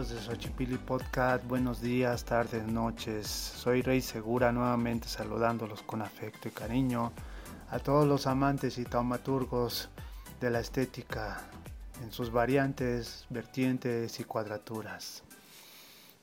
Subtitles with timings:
[0.00, 3.26] amigos de Xochipilli Podcast, buenos días, tardes, noches.
[3.26, 7.12] Soy Rey Segura, nuevamente saludándolos con afecto y cariño
[7.70, 9.90] a todos los amantes y taumaturgos
[10.40, 11.42] de la estética
[12.02, 15.22] en sus variantes, vertientes y cuadraturas,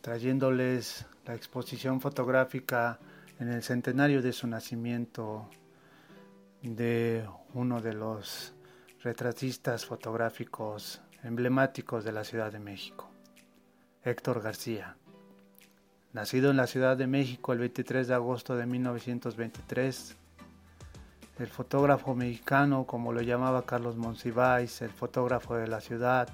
[0.02, 2.98] trayéndoles la exposición fotográfica
[3.40, 5.52] en el centenario de su nacimiento
[6.63, 8.55] de uno de los
[9.04, 13.12] retratistas fotográficos emblemáticos de la Ciudad de México,
[14.07, 14.95] Héctor García.
[16.13, 20.15] Nacido en la Ciudad de México el 23 de agosto de 1923,
[21.40, 26.29] el fotógrafo mexicano, como lo llamaba Carlos Monsiváis, el fotógrafo de la ciudad,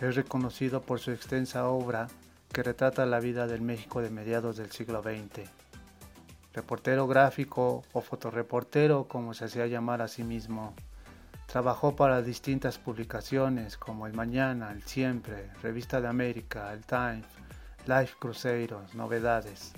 [0.00, 2.08] es reconocido por su extensa obra
[2.50, 5.50] que retrata la vida del México de mediados del siglo XX.
[6.54, 10.74] Reportero gráfico o fotoreportero, como se hacía llamar a sí mismo,
[11.50, 17.26] trabajó para distintas publicaciones como El Mañana, El Siempre, Revista de América, El Times,
[17.86, 19.72] Life Cruzeros, Novedades.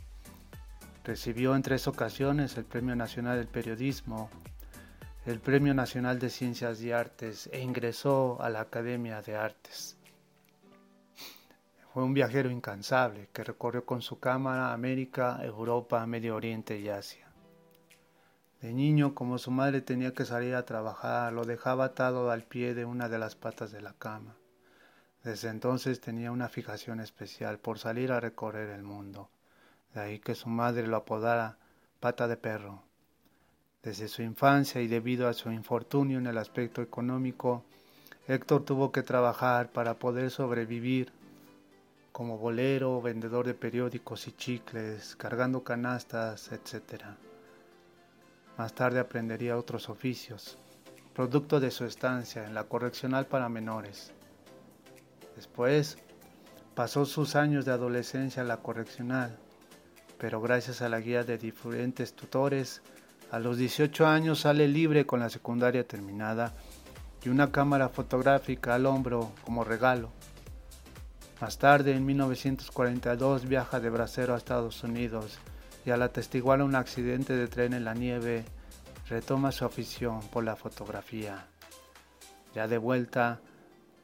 [1.03, 4.29] Recibió en tres ocasiones el Premio Nacional del Periodismo,
[5.25, 9.97] el Premio Nacional de Ciencias y Artes e ingresó a la Academia de Artes.
[11.95, 17.32] Fue un viajero incansable que recorrió con su cámara América, Europa, Medio Oriente y Asia.
[18.63, 22.75] De niño, como su madre tenía que salir a trabajar, lo dejaba atado al pie
[22.75, 24.37] de una de las patas de la cama.
[25.23, 29.29] Desde entonces tenía una fijación especial por salir a recorrer el mundo
[29.95, 31.57] de ahí que su madre lo apodara
[32.01, 32.83] pata de perro.
[33.83, 37.65] Desde su infancia y debido a su infortunio en el aspecto económico,
[38.29, 41.13] Héctor tuvo que trabajar para poder sobrevivir
[42.13, 47.05] como bolero, vendedor de periódicos y chicles, cargando canastas, etc.
[48.63, 50.57] Más tarde aprendería otros oficios,
[51.17, 54.13] producto de su estancia en la correccional para menores.
[55.35, 55.99] Después
[56.77, 59.37] pasó sus años de adolescencia en la correccional,
[60.17, 62.83] pero gracias a la guía de diferentes tutores,
[63.33, 66.55] a los 18 años sale libre con la secundaria terminada
[67.25, 70.13] y una cámara fotográfica al hombro como regalo.
[71.41, 75.41] Más tarde, en 1942, viaja de bracero a Estados Unidos
[75.85, 78.45] y al atestiguar un accidente de tren en la nieve,
[79.09, 81.47] retoma su afición por la fotografía.
[82.55, 83.41] Ya de vuelta,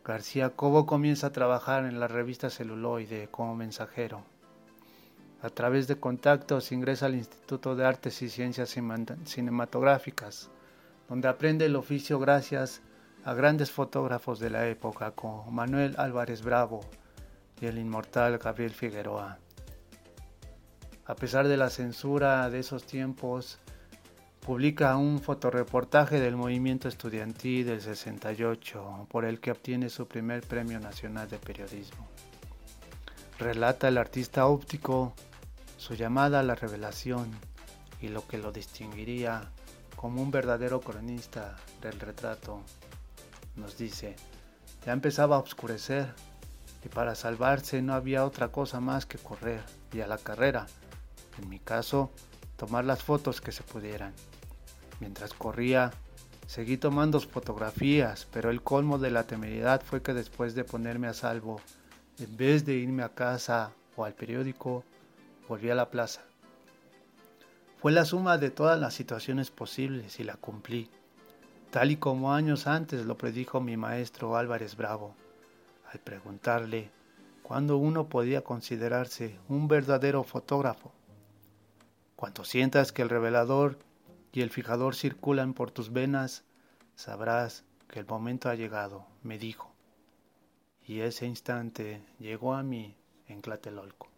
[0.05, 4.23] García Cobo comienza a trabajar en la revista Celuloide como mensajero.
[5.43, 8.75] A través de contactos ingresa al Instituto de Artes y Ciencias
[9.25, 10.51] Cinematográficas,
[11.09, 12.83] donde aprende el oficio gracias
[13.25, 16.81] a grandes fotógrafos de la época como Manuel Álvarez Bravo
[17.61, 19.39] y el inmortal Gabriel Figueroa.
[21.09, 23.59] A pesar de la censura de esos tiempos,
[24.45, 30.79] publica un fotoreportaje del movimiento estudiantil del 68, por el que obtiene su primer premio
[30.79, 32.07] nacional de periodismo.
[33.39, 35.15] Relata el artista óptico
[35.79, 37.31] su llamada a la revelación
[38.03, 39.51] y lo que lo distinguiría
[39.97, 42.61] como un verdadero cronista del retrato.
[43.57, 44.15] Nos dice,
[44.85, 46.13] ya empezaba a oscurecer
[46.85, 50.67] y para salvarse no había otra cosa más que correr y a la carrera,
[51.39, 52.11] en mi caso,
[52.57, 54.13] tomar las fotos que se pudieran.
[55.01, 55.93] Mientras corría,
[56.47, 61.15] seguí tomando fotografías, pero el colmo de la temeridad fue que después de ponerme a
[61.15, 61.61] salvo,
[62.19, 64.85] en vez de irme a casa o al periódico,
[65.49, 66.23] volví a la plaza.
[67.81, 70.91] Fue la suma de todas las situaciones posibles y la cumplí,
[71.71, 75.15] tal y como años antes lo predijo mi maestro Álvarez Bravo,
[75.93, 76.91] al preguntarle
[77.43, 80.93] cuándo uno podía considerarse un verdadero fotógrafo.
[82.19, 83.79] Cuando sientas que el revelador
[84.33, 86.43] y el fijador circulan por tus venas,
[86.97, 89.73] sabrás que el momento ha llegado, me dijo.
[90.85, 92.97] Y ese instante llegó a mí
[93.29, 94.09] en Clatelolco.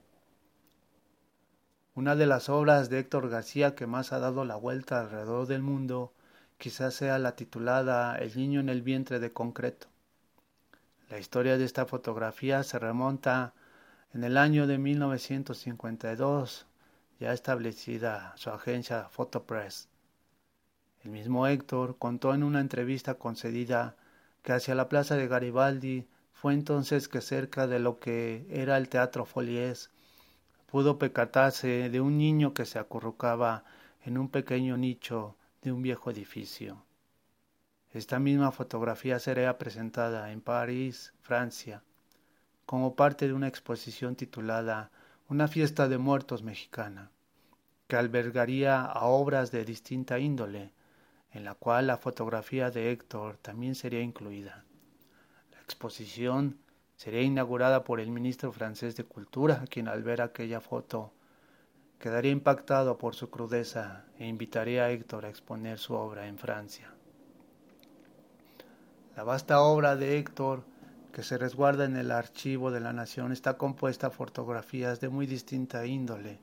[1.94, 5.60] Una de las obras de Héctor García que más ha dado la vuelta alrededor del
[5.60, 6.14] mundo
[6.56, 9.88] quizás sea la titulada El niño en el vientre de concreto.
[11.10, 13.52] La historia de esta fotografía se remonta
[14.14, 16.64] en el año de 1952,
[17.20, 19.88] ya establecida su agencia Photopress.
[21.04, 23.94] El mismo Héctor contó en una entrevista concedida
[24.42, 28.88] que hacia la plaza de Garibaldi fue entonces que cerca de lo que era el
[28.88, 29.90] Teatro Folies
[30.70, 33.64] pudo percatarse de un niño que se acurrucaba
[34.04, 36.82] en un pequeño nicho de un viejo edificio.
[37.92, 41.82] Esta misma fotografía sería presentada en París, Francia,
[42.64, 44.90] como parte de una exposición titulada
[45.30, 47.12] Una fiesta de muertos mexicana,
[47.86, 50.72] que albergaría a obras de distinta índole,
[51.30, 54.64] en la cual la fotografía de Héctor también sería incluida.
[55.52, 56.58] La exposición
[56.96, 61.12] sería inaugurada por el ministro francés de Cultura, quien al ver aquella foto
[62.00, 66.92] quedaría impactado por su crudeza e invitaría a Héctor a exponer su obra en Francia.
[69.14, 70.64] La vasta obra de Héctor,
[71.12, 75.26] que se resguarda en el archivo de la Nación, está compuesta de fotografías de muy
[75.26, 76.38] distinta índole.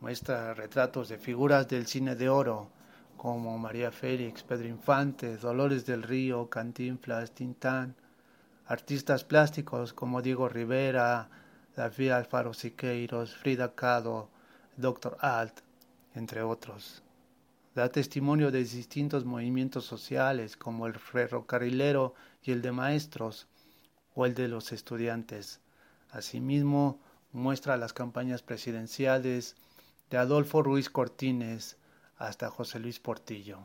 [0.00, 2.70] Muestra retratos de figuras del cine de oro,
[3.16, 7.94] como María Félix, Pedro Infante, Dolores del Río, Cantinflas, Tintán,
[8.66, 11.28] artistas plásticos como Diego Rivera,
[11.76, 14.28] David Alfaro Siqueiros, Frida Kahlo,
[14.76, 15.16] Dr.
[15.20, 15.60] Alt,
[16.14, 17.02] entre otros.
[17.74, 23.46] Da testimonio de distintos movimientos sociales como el ferrocarrilero y el de maestros
[24.14, 25.60] o el de los estudiantes.
[26.10, 27.00] Asimismo,
[27.32, 29.56] muestra las campañas presidenciales
[30.10, 31.76] de Adolfo Ruiz Cortines
[32.18, 33.58] hasta José Luis Portillo.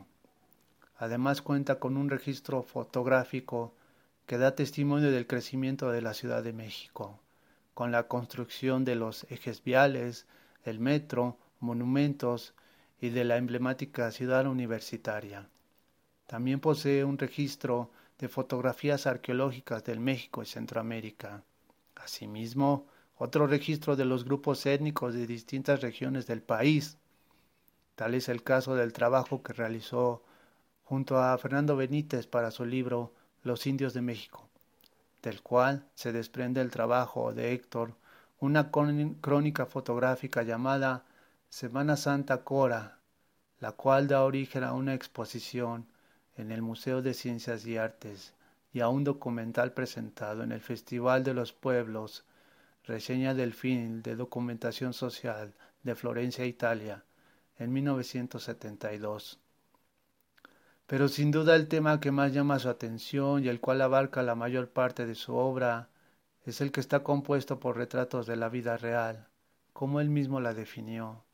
[0.96, 3.74] Además cuenta con un registro fotográfico
[4.26, 7.20] que da testimonio del crecimiento de la Ciudad de México,
[7.74, 10.26] con la construcción de los ejes viales,
[10.64, 12.54] el metro, monumentos
[13.00, 15.48] y de la emblemática ciudad universitaria.
[16.26, 21.42] También posee un registro de fotografías arqueológicas del México y Centroamérica.
[21.96, 22.86] Asimismo,
[23.16, 26.98] otro registro de los grupos étnicos de distintas regiones del país.
[27.94, 30.22] Tal es el caso del trabajo que realizó
[30.84, 33.12] junto a Fernando Benítez para su libro
[33.42, 34.48] Los indios de México,
[35.22, 37.94] del cual se desprende el trabajo de Héctor
[38.40, 41.04] una crónica fotográfica llamada
[41.48, 42.98] Semana Santa Cora,
[43.58, 45.86] la cual da origen a una exposición
[46.38, 48.32] en el Museo de Ciencias y Artes
[48.72, 52.24] y a un documental presentado en el Festival de los Pueblos,
[52.84, 55.52] reseña del film de documentación social
[55.82, 57.04] de Florencia, Italia,
[57.58, 59.40] en 1972.
[60.86, 64.36] Pero sin duda el tema que más llama su atención y el cual abarca la
[64.36, 65.88] mayor parte de su obra
[66.44, 69.26] es el que está compuesto por retratos de la vida real,
[69.72, 71.24] como él mismo la definió,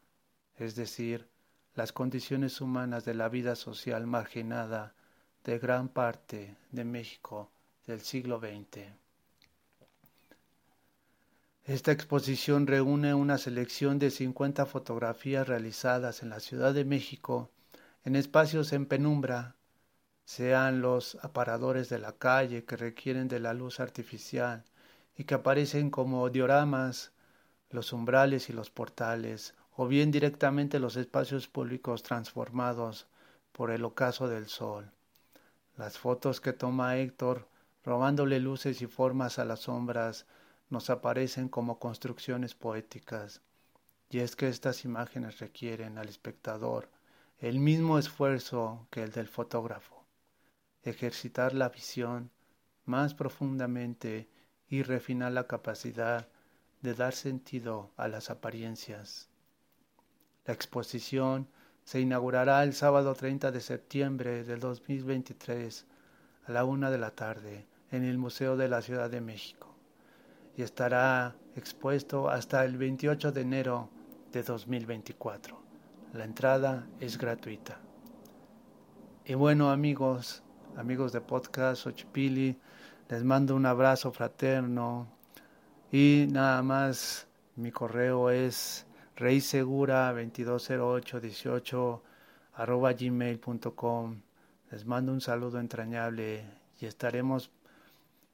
[0.57, 1.29] es decir,
[1.75, 4.95] las condiciones humanas de la vida social marginada
[5.45, 7.51] de gran parte de México
[7.87, 8.87] del siglo XX.
[11.65, 17.51] Esta exposición reúne una selección de 50 fotografías realizadas en la Ciudad de México
[18.05, 19.57] en espacios en penumbra,
[20.27, 24.65] sean los aparadores de la calle que requieren de la luz artificial
[25.17, 27.13] y que aparecen como dioramas,
[27.71, 33.07] los umbrales y los portales, o bien directamente los espacios públicos transformados
[33.53, 34.91] por el ocaso del sol.
[35.77, 37.49] Las fotos que toma Héctor,
[37.85, 40.27] robándole luces y formas a las sombras,
[40.71, 43.43] nos aparecen como construcciones poéticas.
[44.11, 46.89] Y es que estas imágenes requieren al espectador
[47.39, 50.05] el mismo esfuerzo que el del fotógrafo,
[50.83, 52.31] ejercitar la visión
[52.85, 54.29] más profundamente
[54.69, 56.29] y refinar la capacidad
[56.81, 59.29] de dar sentido a las apariencias.
[60.47, 61.49] La exposición
[61.85, 65.87] se inaugurará el sábado 30 de septiembre del 2023
[66.47, 69.75] a la una de la tarde en el Museo de la Ciudad de México
[70.57, 73.89] y estará expuesto hasta el 28 de enero
[74.33, 75.59] de 2024.
[76.13, 77.79] La entrada es gratuita.
[79.25, 80.43] Y bueno amigos,
[80.77, 82.59] amigos de podcast Ochipili,
[83.09, 85.09] les mando un abrazo fraterno
[85.91, 92.03] y nada más mi correo es reisegura220818
[92.55, 94.21] arroba gmail.com.
[94.71, 96.45] Les mando un saludo entrañable
[96.81, 97.51] y estaremos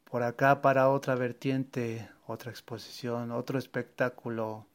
[0.05, 4.67] por acá para otra vertiente, otra exposición, otro espectáculo,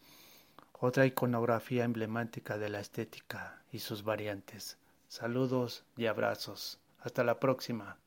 [0.74, 4.78] otra iconografía emblemática de la estética y sus variantes.
[5.08, 6.80] Saludos y abrazos.
[7.00, 7.98] Hasta la próxima.